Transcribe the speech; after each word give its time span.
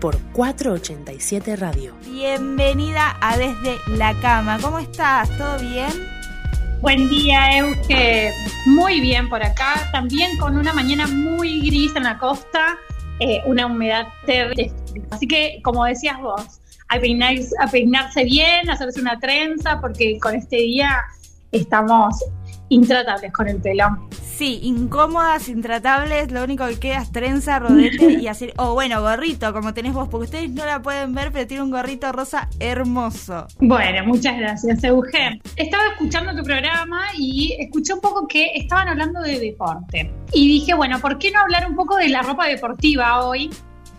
por 0.00 0.18
487 0.32 1.56
Radio. 1.56 1.94
Bienvenida 2.06 3.18
a 3.20 3.36
Desde 3.36 3.76
la 3.88 4.18
Cama. 4.20 4.58
¿Cómo 4.60 4.78
estás? 4.78 5.28
¿Todo 5.36 5.58
bien? 5.58 5.92
Buen 6.80 7.10
día, 7.10 7.58
Euge. 7.58 8.32
Muy 8.64 9.00
bien 9.00 9.28
por 9.28 9.42
acá. 9.42 9.88
También 9.92 10.38
con 10.38 10.56
una 10.56 10.72
mañana 10.72 11.06
muy 11.06 11.60
gris 11.60 11.94
en 11.94 12.04
la 12.04 12.16
costa, 12.16 12.78
eh, 13.20 13.42
una 13.44 13.66
humedad 13.66 14.08
terrible. 14.24 14.72
Así 15.10 15.28
que, 15.28 15.60
como 15.62 15.84
decías 15.84 16.18
vos, 16.18 16.60
a, 16.88 16.96
a 16.96 17.70
peinarse 17.70 18.24
bien, 18.24 18.70
a 18.70 18.72
hacerse 18.72 19.02
una 19.02 19.20
trenza, 19.20 19.80
porque 19.82 20.18
con 20.18 20.34
este 20.34 20.56
día 20.56 20.98
estamos 21.52 22.24
intratables 22.70 23.32
con 23.32 23.48
el 23.48 23.60
pelo. 23.60 24.08
Sí, 24.22 24.60
incómodas, 24.62 25.48
intratables, 25.48 26.32
lo 26.32 26.42
único 26.42 26.66
que 26.66 26.78
queda 26.78 27.02
es 27.02 27.12
trenza, 27.12 27.58
rodete 27.58 28.12
y 28.12 28.26
hacer, 28.28 28.54
o 28.56 28.72
bueno, 28.72 29.02
gorrito, 29.02 29.52
como 29.52 29.74
tenés 29.74 29.92
vos, 29.92 30.08
porque 30.08 30.24
ustedes 30.24 30.50
no 30.50 30.64
la 30.64 30.80
pueden 30.80 31.12
ver, 31.12 31.30
pero 31.30 31.46
tiene 31.46 31.62
un 31.62 31.70
gorrito 31.70 32.10
rosa 32.10 32.48
hermoso. 32.58 33.46
Bueno, 33.58 34.06
muchas 34.06 34.38
gracias, 34.38 34.82
Eugen. 34.82 35.42
Estaba 35.56 35.88
escuchando 35.88 36.34
tu 36.34 36.42
programa 36.42 37.02
y 37.18 37.54
escuché 37.58 37.92
un 37.92 38.00
poco 38.00 38.26
que 38.26 38.52
estaban 38.54 38.88
hablando 38.88 39.20
de 39.20 39.38
deporte. 39.38 40.10
Y 40.32 40.48
dije, 40.48 40.72
bueno, 40.72 40.98
¿por 41.00 41.18
qué 41.18 41.30
no 41.30 41.40
hablar 41.40 41.68
un 41.68 41.76
poco 41.76 41.96
de 41.96 42.08
la 42.08 42.22
ropa 42.22 42.46
deportiva 42.46 43.26
hoy? 43.26 43.50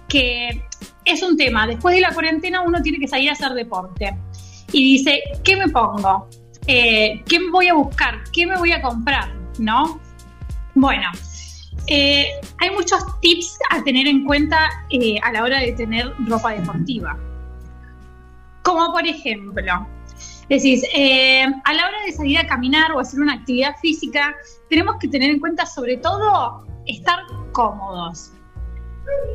Que 0.08 0.64
es 1.06 1.22
un 1.22 1.38
tema, 1.38 1.68
después 1.68 1.94
de 1.94 2.02
la 2.02 2.14
cuarentena 2.14 2.62
uno 2.62 2.81
tiene 2.81 3.00
que 3.00 3.08
salir 3.08 3.30
a 3.30 3.34
hacer 3.34 3.52
deporte. 3.52 4.18
Y 4.72 4.97
dice, 4.97 5.22
¿qué 5.44 5.58
me 5.58 5.68
pongo? 5.68 6.28
Eh, 6.73 7.22
¿qué 7.27 7.38
voy 7.50 7.67
a 7.67 7.73
buscar? 7.73 8.23
¿Qué 8.31 8.47
me 8.47 8.55
voy 8.55 8.72
a 8.72 8.81
comprar? 8.81 9.30
¿No? 9.59 10.00
Bueno, 10.73 11.09
eh, 11.88 12.28
hay 12.59 12.69
muchos 12.69 13.03
tips 13.19 13.59
a 13.72 13.83
tener 13.83 14.08
en 14.08 14.23
cuenta 14.23 14.69
eh, 14.89 15.17
a 15.22 15.33
la 15.33 15.44
hora 15.44 15.59
de 15.59 15.73
tener 15.73 16.13
ropa 16.30 16.53
deportiva. 16.53 17.17
Como 18.63 18.89
por 18.94 19.05
ejemplo, 19.05 19.86
decís, 20.47 20.86
a 21.66 21.73
la 21.73 21.88
hora 21.88 21.97
de 22.05 22.13
salir 22.13 22.38
a 22.38 22.47
caminar 22.47 22.94
o 22.94 23.02
hacer 23.02 23.19
una 23.19 23.33
actividad 23.33 23.75
física, 23.81 24.33
tenemos 24.69 24.95
que 25.02 25.09
tener 25.09 25.30
en 25.30 25.41
cuenta 25.41 25.66
sobre 25.66 25.97
todo 25.97 26.66
estar 26.88 27.19
cómodos. 27.52 28.31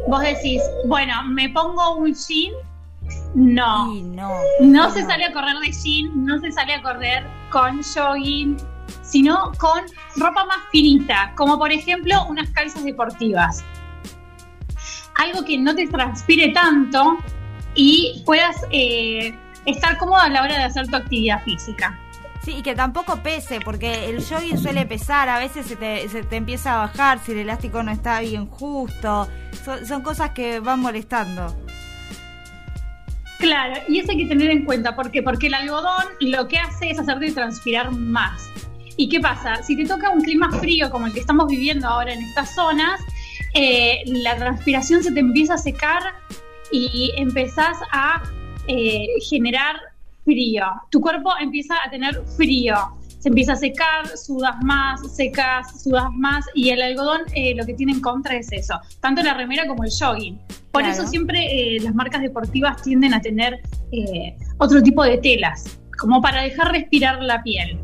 Vos 0.08 0.22
decís, 0.22 0.62
bueno, 0.86 1.22
me 1.24 1.50
pongo 1.50 1.96
un 1.96 2.14
jean 2.14 2.54
no. 3.36 3.92
no. 3.92 4.30
No 4.62 4.90
se 4.90 5.02
sale 5.02 5.26
a 5.26 5.32
correr 5.32 5.56
de 5.58 5.70
jean, 5.70 6.24
no 6.24 6.38
se 6.40 6.50
sale 6.50 6.74
a 6.74 6.82
correr 6.82 7.22
con 7.50 7.82
jogging, 7.82 8.56
sino 9.02 9.52
con 9.58 9.82
ropa 10.16 10.46
más 10.46 10.58
finita, 10.72 11.32
como 11.36 11.58
por 11.58 11.70
ejemplo 11.70 12.24
unas 12.30 12.48
calzas 12.50 12.82
deportivas. 12.82 13.62
Algo 15.16 15.44
que 15.44 15.58
no 15.58 15.74
te 15.74 15.86
transpire 15.86 16.48
tanto 16.52 17.18
y 17.74 18.22
puedas 18.24 18.56
eh, 18.70 19.38
estar 19.66 19.98
cómodo 19.98 20.16
a 20.16 20.30
la 20.30 20.42
hora 20.42 20.56
de 20.56 20.64
hacer 20.64 20.86
tu 20.86 20.96
actividad 20.96 21.42
física. 21.44 21.98
Sí, 22.42 22.52
y 22.58 22.62
que 22.62 22.74
tampoco 22.74 23.16
pese, 23.22 23.60
porque 23.60 24.08
el 24.08 24.24
jogging 24.24 24.56
suele 24.56 24.86
pesar, 24.86 25.28
a 25.28 25.38
veces 25.38 25.66
se 25.66 25.76
te, 25.76 26.08
se 26.08 26.22
te 26.22 26.36
empieza 26.36 26.74
a 26.74 26.86
bajar 26.86 27.18
si 27.18 27.32
el 27.32 27.38
elástico 27.38 27.82
no 27.82 27.90
está 27.90 28.20
bien 28.20 28.46
justo, 28.46 29.28
son 29.86 30.02
cosas 30.02 30.30
que 30.30 30.60
van 30.60 30.80
molestando. 30.80 31.54
Claro, 33.38 33.74
y 33.88 33.98
eso 33.98 34.12
hay 34.12 34.18
que 34.18 34.26
tener 34.26 34.50
en 34.50 34.64
cuenta. 34.64 34.96
¿Por 34.96 35.10
qué? 35.10 35.22
Porque 35.22 35.48
el 35.48 35.54
algodón 35.54 36.04
lo 36.20 36.48
que 36.48 36.58
hace 36.58 36.90
es 36.90 36.98
hacerte 36.98 37.32
transpirar 37.32 37.90
más. 37.92 38.50
¿Y 38.96 39.08
qué 39.08 39.20
pasa? 39.20 39.62
Si 39.62 39.76
te 39.76 39.84
toca 39.84 40.10
un 40.10 40.22
clima 40.22 40.50
frío 40.52 40.90
como 40.90 41.06
el 41.06 41.12
que 41.12 41.20
estamos 41.20 41.46
viviendo 41.48 41.86
ahora 41.86 42.14
en 42.14 42.22
estas 42.22 42.54
zonas, 42.54 43.00
eh, 43.52 44.02
la 44.06 44.36
transpiración 44.36 45.02
se 45.02 45.12
te 45.12 45.20
empieza 45.20 45.54
a 45.54 45.58
secar 45.58 46.02
y 46.72 47.12
empezás 47.16 47.76
a 47.92 48.22
eh, 48.66 49.06
generar 49.28 49.76
frío. 50.24 50.66
Tu 50.90 51.00
cuerpo 51.00 51.32
empieza 51.38 51.74
a 51.84 51.90
tener 51.90 52.22
frío 52.36 52.76
se 53.26 53.30
empieza 53.30 53.54
a 53.54 53.56
secar, 53.56 54.06
sudas 54.16 54.54
más, 54.62 55.00
secas, 55.12 55.82
sudas 55.82 56.04
más 56.12 56.44
y 56.54 56.70
el 56.70 56.80
algodón 56.80 57.22
eh, 57.34 57.56
lo 57.56 57.66
que 57.66 57.74
tiene 57.74 57.90
en 57.90 58.00
contra 58.00 58.36
es 58.36 58.52
eso, 58.52 58.78
tanto 59.00 59.20
la 59.20 59.34
remera 59.34 59.66
como 59.66 59.82
el 59.82 59.90
jogging. 59.90 60.38
Por 60.70 60.84
eso 60.84 61.04
siempre 61.08 61.40
eh, 61.50 61.80
las 61.80 61.92
marcas 61.92 62.22
deportivas 62.22 62.80
tienden 62.82 63.14
a 63.14 63.20
tener 63.20 63.60
eh, 63.90 64.36
otro 64.58 64.80
tipo 64.80 65.02
de 65.02 65.18
telas, 65.18 65.76
como 65.98 66.22
para 66.22 66.42
dejar 66.42 66.70
respirar 66.70 67.20
la 67.20 67.42
piel. 67.42 67.80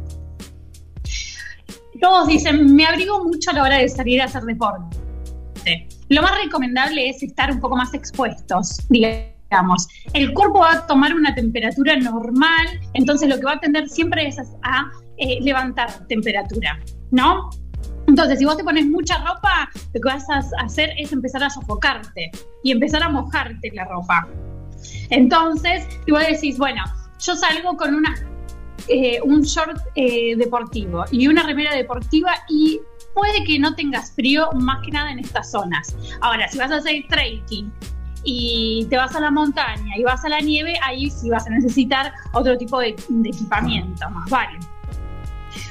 Todos 2.01 2.29
dicen, 2.29 2.77
me 2.77 2.87
abrigo 2.87 3.25
mucho 3.25 3.51
a 3.51 3.55
la 3.55 3.63
hora 3.65 3.79
de 3.79 3.89
salir 3.89 4.23
a 4.23 4.27
hacer 4.27 4.45
deporte. 4.45 4.97
Lo 6.09 6.23
más 6.23 6.39
recomendable 6.41 7.09
es 7.09 7.21
estar 7.21 7.51
un 7.51 7.59
poco 7.59 7.77
más 7.77 7.93
expuestos, 7.95 8.79
digamos. 8.89 9.89
El 10.13 10.35
cuerpo 10.35 10.61
va 10.61 10.75
a 10.75 10.87
tomar 10.87 11.13
una 11.13 11.35
temperatura 11.35 11.97
normal, 11.97 12.81
entonces 12.95 13.29
lo 13.29 13.39
que 13.39 13.45
va 13.47 13.55
a 13.55 13.61
tender 13.61 13.89
siempre 13.89 14.29
es 14.29 14.39
a 14.39 14.93
eh, 15.17 15.39
levantar 15.41 16.07
temperatura, 16.07 16.79
¿no? 17.11 17.51
Entonces, 18.07 18.39
si 18.39 18.45
vos 18.45 18.57
te 18.57 18.65
pones 18.65 18.87
mucha 18.87 19.19
ropa, 19.19 19.71
lo 19.93 20.01
que 20.01 20.09
vas 20.09 20.29
a 20.29 20.43
hacer 20.65 20.91
es 20.99 21.13
empezar 21.13 21.43
a 21.45 21.51
sofocarte 21.51 22.31
y 22.63 22.73
empezar 22.73 23.03
a 23.03 23.09
mojarte 23.09 23.71
la 23.75 23.85
ropa. 23.85 24.29
Entonces, 25.11 25.87
tú 26.07 26.17
decís, 26.17 26.59
bueno, 26.59 26.83
yo 27.21 27.37
salgo 27.37 27.77
con 27.77 27.95
una, 27.95 28.15
eh, 28.89 29.21
un 29.23 29.43
short 29.43 29.79
eh, 29.95 30.37
deportivo 30.37 31.05
y 31.11 31.29
una 31.29 31.45
remera 31.45 31.75
deportiva 31.75 32.33
y 32.49 32.81
puede 33.15 33.45
que 33.45 33.59
no 33.59 33.75
tengas 33.75 34.13
frío 34.13 34.51
más 34.55 34.85
que 34.85 34.91
nada 34.91 35.13
en 35.13 35.21
estas 35.21 35.51
zonas. 35.51 35.97
Ahora, 36.21 36.49
si 36.49 36.59
vas 36.59 36.73
a 36.73 36.77
hacer 36.77 37.05
trekking 37.09 37.73
y 38.25 38.87
te 38.91 38.97
vas 38.97 39.15
a 39.15 39.21
la 39.21 39.31
montaña 39.31 39.97
y 39.97 40.03
vas 40.03 40.25
a 40.25 40.29
la 40.29 40.41
nieve, 40.41 40.75
ahí 40.83 41.11
sí 41.11 41.31
vas 41.31 41.47
a 41.47 41.51
necesitar 41.51 42.13
otro 42.33 42.57
tipo 42.59 42.81
de, 42.81 42.97
de 43.09 43.29
equipamiento, 43.29 44.11
más 44.11 44.29
vale. 44.31 44.59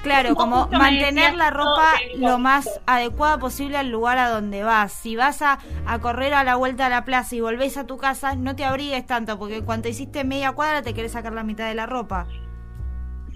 Claro, 0.04 0.36
como 0.36 0.68
mantener 0.68 1.36
la 1.36 1.50
ropa 1.50 1.94
lo 2.18 2.40
más 2.40 2.68
adecuada 2.86 3.38
posible 3.38 3.78
al 3.78 3.90
lugar 3.90 4.18
a 4.18 4.30
donde 4.30 4.64
vas. 4.64 4.92
Si 4.92 5.16
vas 5.16 5.42
a, 5.42 5.60
correr 6.02 6.34
a 6.34 6.44
la 6.44 6.56
vuelta 6.56 6.88
a 6.88 6.90
la 6.90 7.06
plaza 7.06 7.36
y 7.36 7.42
volvés 7.42 7.78
a 7.78 7.86
tu 7.86 7.98
casa, 7.98 8.36
no 8.36 8.56
te 8.56 8.66
abrigues 8.66 9.06
tanto, 9.06 9.38
porque 9.38 9.62
cuando 9.62 9.90
hiciste 9.90 10.24
media 10.24 10.52
cuadra 10.54 10.82
te 10.82 10.94
querés 10.94 11.12
sacar 11.12 11.34
la 11.34 11.44
mitad 11.44 11.68
de 11.68 11.76
la 11.76 11.86
ropa. 11.86 12.28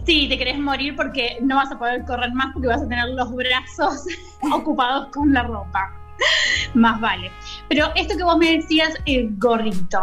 Sí, 0.06 0.28
te 0.28 0.38
querés 0.38 0.60
morir 0.60 0.96
porque 0.96 1.38
no 1.42 1.56
vas 1.56 1.72
a 1.72 1.80
poder 1.80 2.04
correr 2.06 2.32
más 2.34 2.54
porque 2.54 2.68
vas 2.68 2.82
a 2.82 2.88
tener 2.88 3.10
los 3.10 3.34
brazos 3.34 4.06
ocupados 4.54 5.08
con 5.12 5.34
la 5.34 5.44
ropa. 5.44 5.94
más 6.74 7.00
vale. 7.00 7.32
Pero 7.70 7.92
esto 7.96 8.16
que 8.16 8.24
vos 8.24 8.38
me 8.38 8.58
decías, 8.58 8.94
el 9.06 9.36
gorrito. 9.38 10.02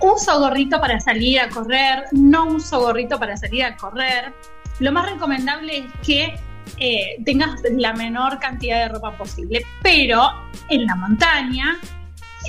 Uso 0.00 0.38
gorrito 0.38 0.78
para 0.80 1.00
salir 1.00 1.40
a 1.40 1.48
correr, 1.48 2.04
no 2.12 2.46
uso 2.46 2.80
gorrito 2.80 3.18
para 3.18 3.36
salir 3.36 3.64
a 3.64 3.76
correr 3.76 4.34
lo 4.80 4.92
más 4.92 5.10
recomendable 5.10 5.78
es 5.78 5.86
que 6.04 6.38
eh, 6.78 7.22
tengas 7.24 7.60
la 7.70 7.92
menor 7.94 8.38
cantidad 8.38 8.82
de 8.82 8.88
ropa 8.88 9.16
posible, 9.16 9.64
pero 9.82 10.28
en 10.68 10.84
la 10.84 10.94
montaña 10.96 11.78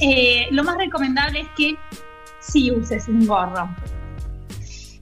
eh, 0.02 0.48
lo 0.52 0.64
más 0.64 0.78
recomendable 0.78 1.42
es 1.42 1.48
que 1.56 1.78
sí 2.40 2.72
uses 2.72 3.08
un 3.08 3.26
gorro. 3.26 3.70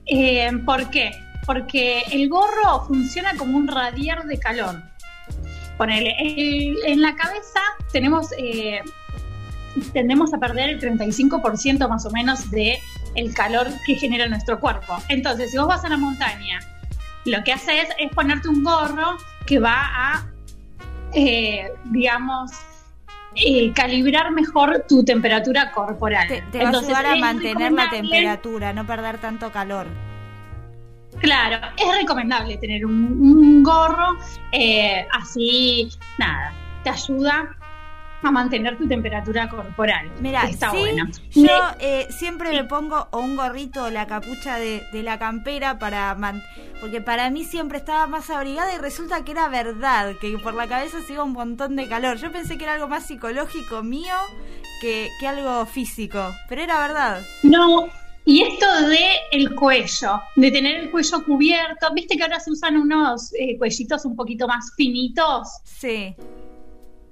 Eh, 0.06 0.50
¿Por 0.64 0.90
qué? 0.90 1.12
Porque 1.44 2.02
el 2.12 2.28
gorro 2.28 2.84
funciona 2.86 3.36
como 3.36 3.56
un 3.56 3.66
radiar 3.66 4.24
de 4.24 4.38
calor. 4.38 4.82
Ponele, 5.76 6.14
en 6.86 7.02
la 7.02 7.14
cabeza 7.16 7.60
tenemos, 7.92 8.30
tendemos 9.92 10.32
a 10.32 10.38
perder 10.38 10.70
el 10.70 10.80
35% 10.80 11.88
más 11.88 12.06
o 12.06 12.10
menos 12.10 12.50
de 12.50 12.78
el 13.14 13.34
calor 13.34 13.68
que 13.84 13.96
genera 13.96 14.26
nuestro 14.28 14.58
cuerpo. 14.58 14.96
Entonces, 15.08 15.50
si 15.50 15.58
vos 15.58 15.66
vas 15.66 15.84
a 15.84 15.88
la 15.88 15.98
montaña 15.98 16.60
lo 17.26 17.42
que 17.44 17.52
haces 17.52 17.88
es 17.98 18.10
ponerte 18.12 18.48
un 18.48 18.62
gorro 18.62 19.16
que 19.44 19.58
va 19.58 19.76
a, 19.76 20.26
eh, 21.12 21.70
digamos, 21.84 22.52
eh, 23.34 23.72
calibrar 23.72 24.32
mejor 24.32 24.84
tu 24.88 25.04
temperatura 25.04 25.70
corporal. 25.72 26.26
Te, 26.28 26.64
va 26.64 26.70
a 26.70 26.78
ayudar 26.78 27.06
a 27.06 27.16
mantener 27.16 27.72
la 27.72 27.90
temperatura, 27.90 28.72
no 28.72 28.86
perder 28.86 29.18
tanto 29.18 29.50
calor. 29.50 29.86
Claro, 31.20 31.66
es 31.76 31.96
recomendable 31.96 32.58
tener 32.58 32.84
un, 32.84 33.62
gorro, 33.62 34.18
eh, 34.52 35.06
así, 35.12 35.88
nada, 36.18 36.52
te 36.82 36.90
ayuda 36.90 37.56
a 38.26 38.30
mantener 38.30 38.76
tu 38.76 38.86
temperatura 38.86 39.48
corporal. 39.48 40.10
Mira, 40.20 40.44
está 40.44 40.70
bueno. 40.72 41.06
Yo 41.30 41.56
eh, 41.80 42.06
siempre 42.10 42.50
me 42.50 42.64
pongo 42.64 43.08
o 43.10 43.20
un 43.20 43.36
gorrito 43.36 43.84
o 43.84 43.90
la 43.90 44.06
capucha 44.06 44.56
de, 44.58 44.82
la 44.92 45.18
campera 45.18 45.78
para 45.78 46.16
porque 46.80 47.00
para 47.00 47.30
mí 47.30 47.44
siempre 47.44 47.78
estaba 47.78 48.06
más 48.06 48.28
abrigada 48.30 48.74
y 48.74 48.78
resulta 48.78 49.24
que 49.24 49.32
era 49.32 49.48
verdad, 49.48 50.14
que 50.20 50.36
por 50.38 50.54
la 50.54 50.66
cabeza 50.66 51.00
se 51.00 51.12
iba 51.12 51.24
un 51.24 51.32
montón 51.32 51.76
de 51.76 51.88
calor. 51.88 52.16
Yo 52.16 52.32
pensé 52.32 52.58
que 52.58 52.64
era 52.64 52.74
algo 52.74 52.88
más 52.88 53.06
psicológico 53.06 53.82
mío 53.82 54.14
que, 54.80 55.08
que 55.20 55.28
algo 55.28 55.64
físico, 55.66 56.34
pero 56.48 56.62
era 56.62 56.80
verdad. 56.80 57.22
No, 57.42 57.88
y 58.28 58.42
esto 58.42 58.66
de 58.88 59.04
el 59.30 59.54
cuello, 59.54 60.20
de 60.34 60.50
tener 60.50 60.80
el 60.80 60.90
cuello 60.90 61.24
cubierto, 61.24 61.86
viste 61.94 62.16
que 62.16 62.24
ahora 62.24 62.40
se 62.40 62.50
usan 62.50 62.76
unos 62.76 63.32
eh, 63.34 63.56
cuellitos 63.56 64.04
un 64.04 64.16
poquito 64.16 64.48
más 64.48 64.72
finitos. 64.76 65.48
Sí. 65.62 66.12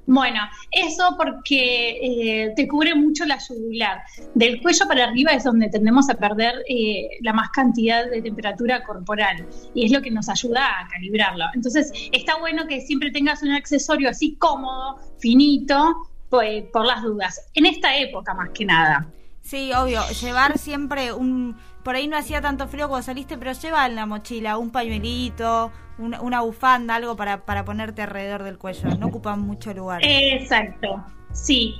Bueno, 0.06 0.40
eso 0.70 1.14
porque 1.16 1.98
eh, 2.02 2.52
te 2.54 2.68
cubre 2.68 2.94
mucho 2.94 3.24
la 3.24 3.38
yugular. 3.38 4.02
Del 4.34 4.60
cuello 4.60 4.86
para 4.86 5.04
arriba 5.04 5.32
es 5.32 5.44
donde 5.44 5.68
tendemos 5.70 6.10
a 6.10 6.14
perder 6.14 6.62
eh, 6.68 7.08
la 7.22 7.32
más 7.32 7.48
cantidad 7.50 8.08
de 8.10 8.20
temperatura 8.20 8.84
corporal 8.84 9.46
y 9.74 9.86
es 9.86 9.92
lo 9.92 10.02
que 10.02 10.10
nos 10.10 10.28
ayuda 10.28 10.80
a 10.80 10.88
calibrarlo. 10.88 11.46
Entonces, 11.54 11.92
está 12.12 12.38
bueno 12.38 12.66
que 12.66 12.80
siempre 12.80 13.10
tengas 13.10 13.42
un 13.42 13.52
accesorio 13.52 14.10
así 14.10 14.36
cómodo, 14.36 14.98
finito, 15.18 15.94
pues, 16.28 16.64
por 16.72 16.84
las 16.84 17.02
dudas. 17.02 17.40
En 17.54 17.66
esta 17.66 17.96
época 17.96 18.34
más 18.34 18.50
que 18.50 18.64
nada. 18.64 19.06
Sí, 19.40 19.72
obvio, 19.72 20.00
llevar 20.20 20.58
siempre 20.58 21.12
un... 21.12 21.56
Por 21.82 21.96
ahí 21.96 22.08
no 22.08 22.16
hacía 22.16 22.40
tanto 22.40 22.66
frío 22.66 22.88
cuando 22.88 23.04
saliste, 23.04 23.36
pero 23.36 23.52
lleva 23.52 23.84
en 23.84 23.94
la 23.94 24.06
mochila 24.06 24.56
un 24.56 24.70
pañuelito, 24.70 25.70
una, 25.98 26.40
bufanda, 26.40 26.96
algo 26.96 27.16
para, 27.16 27.44
para 27.44 27.64
ponerte 27.64 28.02
alrededor 28.02 28.42
del 28.42 28.58
cuello. 28.58 28.88
No 28.98 29.06
ocupan 29.06 29.40
mucho 29.40 29.72
lugar. 29.72 30.00
Exacto, 30.04 31.04
sí. 31.32 31.76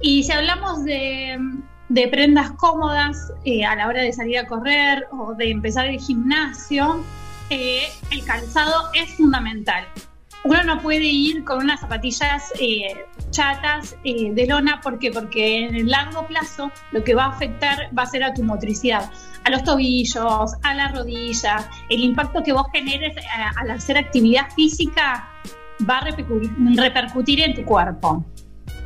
Y 0.00 0.22
si 0.22 0.32
hablamos 0.32 0.84
de, 0.84 1.38
de 1.88 2.08
prendas 2.08 2.50
cómodas 2.52 3.32
eh, 3.44 3.64
a 3.64 3.76
la 3.76 3.88
hora 3.88 4.02
de 4.02 4.12
salir 4.12 4.38
a 4.38 4.46
correr 4.46 5.06
o 5.12 5.34
de 5.34 5.50
empezar 5.50 5.86
el 5.86 5.98
gimnasio, 5.98 7.04
eh, 7.50 7.84
el 8.10 8.24
calzado 8.24 8.90
es 8.94 9.14
fundamental 9.16 9.84
uno 10.44 10.62
no 10.62 10.80
puede 10.80 11.04
ir 11.04 11.42
con 11.44 11.58
unas 11.58 11.80
zapatillas 11.80 12.52
eh, 12.60 13.06
chatas 13.30 13.96
eh, 14.04 14.32
de 14.32 14.46
lona. 14.46 14.80
Porque 14.82 15.10
en 15.64 15.74
el 15.74 15.88
largo 15.88 16.26
plazo 16.26 16.70
lo 16.92 17.02
que 17.02 17.14
va 17.14 17.24
a 17.24 17.28
afectar 17.28 17.88
va 17.96 18.02
a 18.02 18.06
ser 18.06 18.22
a 18.22 18.34
tu 18.34 18.42
motricidad, 18.44 19.10
a 19.44 19.50
los 19.50 19.64
tobillos, 19.64 20.52
a 20.62 20.74
las 20.74 20.92
rodillas, 20.92 21.66
el 21.88 22.00
impacto 22.00 22.42
que 22.42 22.52
vos 22.52 22.66
generes 22.72 23.16
eh, 23.16 23.22
al 23.56 23.70
hacer 23.70 23.96
actividad 23.96 24.50
física 24.54 25.28
va 25.88 25.98
a 25.98 26.04
repercutir 26.76 27.40
en 27.40 27.54
tu 27.54 27.64
cuerpo. 27.64 28.24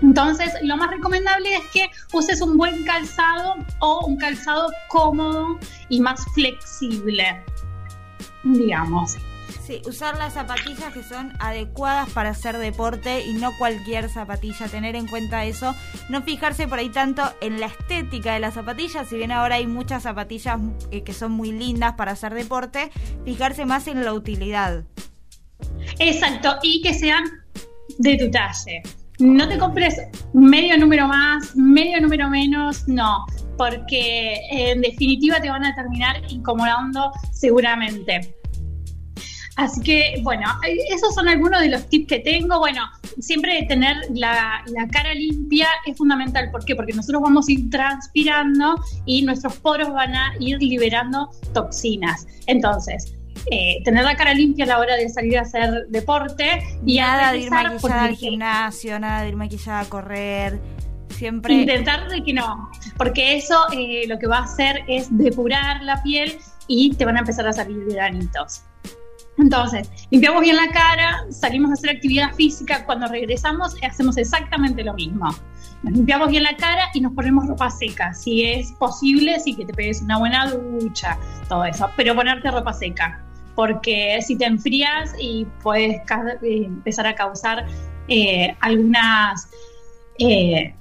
Entonces, 0.01 0.53
lo 0.63 0.77
más 0.77 0.91
recomendable 0.91 1.57
es 1.57 1.65
que 1.73 1.91
uses 2.13 2.41
un 2.41 2.57
buen 2.57 2.85
calzado 2.85 3.57
o 3.81 4.07
un 4.07 4.17
calzado 4.17 4.69
cómodo 4.89 5.59
y 5.89 6.01
más 6.01 6.25
flexible, 6.35 7.43
digamos. 8.45 9.17
Sí, 9.65 9.83
usar 9.87 10.17
las 10.17 10.35
zapatillas 10.35 10.93
que 10.93 11.03
son 11.03 11.33
adecuadas 11.41 12.11
para 12.11 12.31
hacer 12.31 12.59
deporte 12.59 13.25
y 13.27 13.35
no 13.35 13.51
cualquier 13.59 14.09
zapatilla. 14.09 14.69
Tener 14.69 14.97
en 14.97 15.07
cuenta 15.07 15.45
eso. 15.45 15.75
No 16.09 16.23
fijarse 16.23 16.69
por 16.69 16.79
ahí 16.79 16.91
tanto 16.91 17.23
en 17.41 17.61
la 17.61 17.67
estética 17.67 18.35
de 18.35 18.41
las 18.41 18.55
zapatillas. 18.55 19.09
Si 19.09 19.17
bien 19.17 19.33
ahora 19.33 19.57
hay 19.57 19.67
muchas 19.67 20.03
zapatillas 20.03 20.61
eh, 20.91 21.03
que 21.03 21.13
son 21.13 21.33
muy 21.33 21.53
lindas 21.53 21.95
para 21.95 22.13
hacer 22.13 22.35
deporte, 22.35 22.91
fijarse 23.25 23.67
más 23.67 23.87
en 23.89 24.05
la 24.05 24.13
utilidad. 24.13 24.85
Exacto, 25.99 26.57
y 26.63 26.81
que 26.83 26.95
sean 26.95 27.25
de 27.99 28.17
tu 28.17 28.31
talle. 28.31 28.83
No 29.19 29.49
te 29.49 29.59
compres 29.59 29.97
medio 30.33 30.79
número 30.79 31.09
más, 31.09 31.57
medio 31.57 32.01
número 32.01 32.31
menos, 32.31 32.87
no, 32.87 33.27
porque 33.57 34.37
en 34.51 34.81
definitiva 34.81 35.41
te 35.41 35.51
van 35.51 35.65
a 35.65 35.75
terminar 35.75 36.23
incomodando 36.29 37.11
seguramente. 37.33 38.38
Así 39.59 39.81
que, 39.81 40.21
bueno, 40.23 40.47
esos 40.89 41.13
son 41.17 41.29
algunos 41.29 41.61
de 41.61 41.69
los 41.69 41.89
tips 41.89 42.07
que 42.07 42.21
tengo. 42.21 42.61
Bueno, 42.61 42.81
siempre 43.19 43.65
tener 43.69 43.97
la, 44.15 44.63
cara 44.93 45.13
limpia 45.15 45.67
es 45.85 45.99
fundamental. 45.99 46.53
¿Por 46.53 46.65
qué? 46.65 46.77
Porque 46.77 46.93
nosotros 46.93 47.21
vamos 47.21 47.49
a 47.49 47.53
ir 47.53 47.69
transpirando 47.69 48.77
y 49.05 49.23
nuestros 49.23 49.57
poros 49.57 49.93
van 49.93 50.15
a 50.15 50.33
ir 50.39 50.63
liberando 50.63 51.31
toxinas. 51.55 52.25
Entonces, 52.47 53.13
eh, 53.51 53.83
tener 53.85 54.05
la 54.05 54.15
cara 54.15 54.33
limpia 54.33 54.65
a 54.65 54.69
la 54.69 54.79
hora 54.79 54.95
de 54.95 55.09
salir 55.09 55.37
a 55.37 55.43
hacer 55.43 55.89
deporte. 55.89 56.63
Y 56.87 56.99
nada 56.99 57.33
de 57.33 57.39
ir 57.39 57.51
maquillada 57.51 58.05
al 58.05 58.15
gimnasio, 58.15 59.01
nada 59.01 59.23
de 59.23 59.31
ir 59.31 59.37
maquillada 59.37 59.81
a 59.81 59.85
correr. 59.87 60.61
Siempre. 61.17 61.53
Intentar 61.53 62.09
de 62.09 62.23
que 62.23 62.33
no, 62.33 62.71
porque 62.97 63.37
eso 63.37 63.59
eh, 63.73 64.05
lo 64.07 64.21
que 64.21 64.29
va 64.29 64.39
a 64.39 64.45
hacer 64.45 64.85
es 64.87 65.09
depurar 65.11 65.83
la 65.83 66.01
piel 66.05 66.39
y 66.69 66.95
te 66.95 67.05
van 67.05 67.17
a 67.17 67.21
empezar 67.21 67.45
a 67.49 67.53
salir 67.53 67.87
granitos. 67.87 68.63
Entonces, 69.39 69.89
limpiamos 70.11 70.43
bien 70.43 70.57
la 70.57 70.69
cara, 70.69 71.25
salimos 71.31 71.71
a 71.71 71.75
hacer 71.75 71.91
actividad 71.91 72.35
física, 72.35 72.85
cuando 72.85 73.07
regresamos 73.07 73.77
hacemos 73.83 74.17
exactamente 74.17 74.83
lo 74.83 74.95
mismo. 74.95 75.29
Nos 75.83 75.93
limpiamos 75.95 76.29
bien 76.29 76.43
la 76.43 76.57
cara 76.57 76.89
y 76.93 77.01
nos 77.01 77.13
ponemos 77.13 77.47
ropa 77.47 77.71
seca. 77.71 78.13
Si 78.13 78.45
es 78.45 78.73
posible, 78.73 79.39
sí 79.39 79.55
que 79.55 79.65
te 79.65 79.73
pegues 79.73 80.03
una 80.03 80.19
buena 80.19 80.51
ducha, 80.51 81.17
todo 81.49 81.65
eso, 81.65 81.89
pero 81.97 82.17
ponerte 82.17 82.51
ropa 82.51 82.73
seca. 82.73 83.25
Porque 83.55 84.19
si 84.23 84.37
te 84.37 84.45
enfrías 84.45 85.15
y 85.21 85.47
puedes 85.63 85.97
eh, 85.97 86.65
empezar 86.65 87.07
a 87.07 87.15
causar 87.15 87.65
eh, 88.09 88.57
algunas 88.61 89.49
eh, 90.19 90.75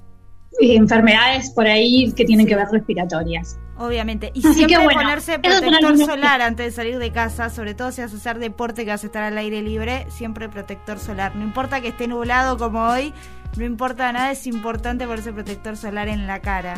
enfermedades 0.60 1.50
por 1.50 1.66
ahí 1.66 2.12
que 2.12 2.24
tienen 2.24 2.46
que 2.46 2.56
ver 2.56 2.66
respiratorias. 2.72 3.56
Obviamente. 3.78 4.32
Y 4.34 4.42
siempre 4.42 4.84
ponerse 4.92 5.38
protector 5.38 5.96
solar 5.98 6.42
antes 6.42 6.66
de 6.66 6.72
salir 6.72 6.98
de 6.98 7.12
casa, 7.12 7.48
sobre 7.48 7.74
todo 7.74 7.92
si 7.92 8.02
vas 8.02 8.12
a 8.12 8.16
hacer 8.16 8.38
deporte 8.38 8.84
que 8.84 8.90
vas 8.90 9.04
a 9.04 9.06
estar 9.06 9.22
al 9.22 9.38
aire 9.38 9.62
libre, 9.62 10.06
siempre 10.10 10.48
protector 10.48 10.98
solar. 10.98 11.36
No 11.36 11.44
importa 11.44 11.80
que 11.80 11.88
esté 11.88 12.08
nublado 12.08 12.58
como 12.58 12.80
hoy, 12.80 13.14
no 13.56 13.64
importa 13.64 14.12
nada, 14.12 14.32
es 14.32 14.46
importante 14.46 15.06
ponerse 15.06 15.32
protector 15.32 15.76
solar 15.76 16.08
en 16.08 16.26
la 16.26 16.40
cara. 16.40 16.74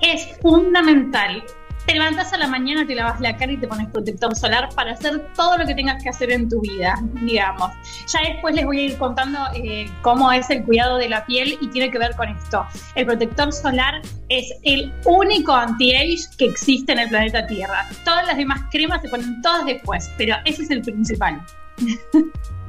Es 0.00 0.38
fundamental 0.40 1.42
te 1.88 1.94
levantas 1.94 2.34
a 2.34 2.36
la 2.36 2.46
mañana, 2.46 2.86
te 2.86 2.94
lavas 2.94 3.18
la 3.18 3.34
cara 3.34 3.50
y 3.50 3.56
te 3.56 3.66
pones 3.66 3.88
protector 3.88 4.36
solar 4.36 4.68
para 4.74 4.92
hacer 4.92 5.26
todo 5.34 5.56
lo 5.56 5.66
que 5.66 5.74
tengas 5.74 6.02
que 6.02 6.10
hacer 6.10 6.30
en 6.30 6.46
tu 6.46 6.60
vida, 6.60 6.94
digamos. 7.22 7.72
Ya 8.12 8.20
después 8.28 8.54
les 8.54 8.66
voy 8.66 8.80
a 8.80 8.82
ir 8.82 8.98
contando 8.98 9.38
eh, 9.54 9.90
cómo 10.02 10.30
es 10.30 10.50
el 10.50 10.64
cuidado 10.64 10.98
de 10.98 11.08
la 11.08 11.24
piel 11.24 11.56
y 11.62 11.68
tiene 11.68 11.90
que 11.90 11.98
ver 11.98 12.14
con 12.14 12.28
esto. 12.28 12.66
El 12.94 13.06
protector 13.06 13.50
solar 13.54 14.02
es 14.28 14.52
el 14.64 14.92
único 15.06 15.54
anti-age 15.54 16.28
que 16.36 16.44
existe 16.44 16.92
en 16.92 16.98
el 16.98 17.08
planeta 17.08 17.46
Tierra. 17.46 17.88
Todas 18.04 18.26
las 18.26 18.36
demás 18.36 18.60
cremas 18.70 19.00
se 19.00 19.08
ponen 19.08 19.40
todas 19.40 19.64
después, 19.64 20.10
pero 20.18 20.36
ese 20.44 20.64
es 20.64 20.70
el 20.70 20.82
principal. 20.82 21.40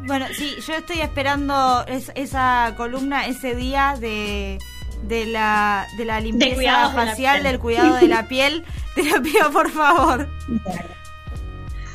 Bueno, 0.06 0.28
sí, 0.32 0.56
yo 0.66 0.76
estoy 0.76 1.02
esperando 1.02 1.86
esa 1.88 2.74
columna 2.78 3.28
ese 3.28 3.54
día 3.54 3.98
de 4.00 4.60
de 5.04 5.26
la, 5.26 5.88
de 5.98 6.06
la 6.06 6.20
limpieza 6.20 6.90
facial, 6.90 7.44
del 7.44 7.60
cuidado 7.60 7.96
de 7.96 8.08
la 8.08 8.28
piel, 8.28 8.64
te 8.96 9.04
lo 9.04 9.22
pido 9.22 9.52
por 9.52 9.70
favor. 9.72 10.28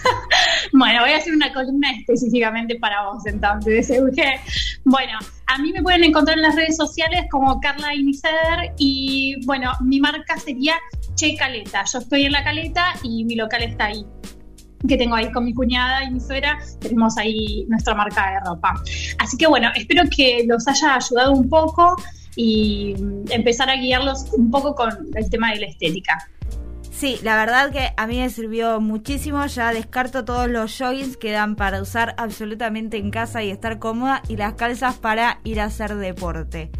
Bueno, 0.72 1.00
voy 1.00 1.12
a 1.12 1.16
hacer 1.16 1.32
una 1.32 1.52
columna 1.52 1.92
específicamente 1.92 2.76
para 2.78 3.06
vos 3.06 3.24
entonces, 3.26 3.90
Bueno, 4.84 5.18
a 5.46 5.58
mí 5.58 5.72
me 5.72 5.82
pueden 5.82 6.04
encontrar 6.04 6.36
en 6.36 6.42
las 6.42 6.56
redes 6.56 6.76
sociales 6.76 7.24
como 7.30 7.60
Carla 7.60 7.94
Iniceder 7.94 8.74
y 8.76 9.36
bueno, 9.46 9.72
mi 9.80 10.00
marca 10.00 10.36
sería 10.36 10.74
Che 11.14 11.36
Caleta. 11.36 11.84
Yo 11.90 12.00
estoy 12.00 12.24
en 12.24 12.32
la 12.32 12.44
Caleta 12.44 12.94
y 13.02 13.24
mi 13.24 13.34
local 13.34 13.62
está 13.62 13.86
ahí 13.86 14.04
que 14.86 14.98
tengo 14.98 15.14
ahí 15.14 15.30
con 15.32 15.44
mi 15.44 15.54
cuñada 15.54 16.04
y 16.04 16.10
mi 16.10 16.20
suegra, 16.20 16.58
tenemos 16.80 17.16
ahí 17.16 17.64
nuestra 17.68 17.94
marca 17.94 18.32
de 18.32 18.40
ropa. 18.40 18.74
Así 19.18 19.36
que 19.36 19.46
bueno, 19.46 19.70
espero 19.74 20.02
que 20.14 20.44
los 20.46 20.68
haya 20.68 20.96
ayudado 20.96 21.32
un 21.32 21.48
poco 21.48 21.96
y 22.36 22.94
empezar 23.30 23.70
a 23.70 23.76
guiarlos 23.76 24.26
un 24.32 24.50
poco 24.50 24.74
con 24.74 24.90
el 25.14 25.30
tema 25.30 25.52
de 25.52 25.60
la 25.60 25.66
estética. 25.66 26.28
Sí, 26.90 27.18
la 27.24 27.36
verdad 27.36 27.72
que 27.72 27.92
a 27.96 28.06
mí 28.06 28.18
me 28.18 28.30
sirvió 28.30 28.80
muchísimo. 28.80 29.44
Ya 29.46 29.72
descarto 29.72 30.24
todos 30.24 30.48
los 30.48 30.78
joggings 30.78 31.16
que 31.16 31.32
dan 31.32 31.56
para 31.56 31.82
usar 31.82 32.14
absolutamente 32.18 32.98
en 32.98 33.10
casa 33.10 33.42
y 33.42 33.50
estar 33.50 33.80
cómoda 33.80 34.22
y 34.28 34.36
las 34.36 34.54
calzas 34.54 34.94
para 34.94 35.40
ir 35.42 35.60
a 35.60 35.64
hacer 35.64 35.96
deporte. 35.96 36.70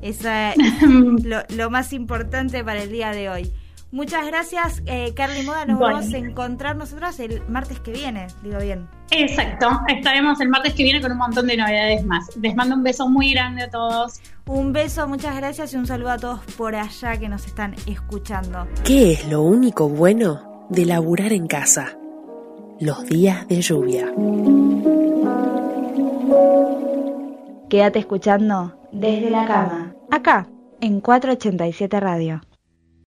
Esa 0.00 0.52
es 0.52 0.82
lo, 0.82 1.42
lo 1.50 1.70
más 1.70 1.92
importante 1.92 2.64
para 2.64 2.82
el 2.82 2.90
día 2.90 3.10
de 3.10 3.28
hoy. 3.28 3.52
Muchas 3.90 4.26
gracias, 4.26 4.82
eh, 4.84 5.14
Carly 5.14 5.46
Moda. 5.46 5.64
Nos 5.64 5.78
vamos 5.78 6.12
a 6.12 6.18
encontrar 6.18 6.76
nosotros 6.76 7.18
el 7.20 7.42
martes 7.48 7.80
que 7.80 7.90
viene, 7.92 8.26
digo 8.42 8.58
bien. 8.58 8.86
Exacto, 9.10 9.68
estaremos 9.88 10.38
el 10.42 10.50
martes 10.50 10.74
que 10.74 10.82
viene 10.82 11.00
con 11.00 11.12
un 11.12 11.18
montón 11.18 11.46
de 11.46 11.56
novedades 11.56 12.04
más. 12.04 12.36
Les 12.36 12.54
mando 12.54 12.74
un 12.74 12.82
beso 12.82 13.08
muy 13.08 13.32
grande 13.32 13.62
a 13.62 13.70
todos. 13.70 14.20
Un 14.46 14.74
beso, 14.74 15.08
muchas 15.08 15.34
gracias 15.36 15.72
y 15.72 15.78
un 15.78 15.86
saludo 15.86 16.10
a 16.10 16.18
todos 16.18 16.40
por 16.56 16.74
allá 16.74 17.16
que 17.16 17.30
nos 17.30 17.46
están 17.46 17.74
escuchando. 17.86 18.66
¿Qué 18.84 19.12
es 19.12 19.26
lo 19.28 19.42
único 19.42 19.88
bueno 19.88 20.66
de 20.68 20.84
laburar 20.84 21.32
en 21.32 21.46
casa? 21.46 21.96
Los 22.80 23.06
días 23.06 23.48
de 23.48 23.62
lluvia. 23.62 24.12
Quédate 27.70 27.98
escuchando 27.98 28.74
desde 28.92 29.30
la 29.30 29.46
cama, 29.46 29.94
acá, 30.10 30.46
en 30.80 31.00
487 31.00 32.00
Radio. 32.00 32.40